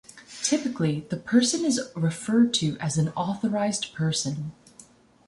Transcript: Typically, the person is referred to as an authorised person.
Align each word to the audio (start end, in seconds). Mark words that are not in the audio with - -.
Typically, 0.41 1.01
the 1.11 1.15
person 1.17 1.63
is 1.63 1.79
referred 1.95 2.55
to 2.55 2.75
as 2.79 2.97
an 2.97 3.09
authorised 3.09 3.93
person. 3.93 4.51